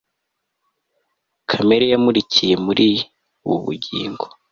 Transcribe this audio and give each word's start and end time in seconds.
kamere 1.49 1.85
yamurikiye 1.93 2.55
muri 2.65 2.87
ubu 3.45 3.57
bugingo 3.65 4.25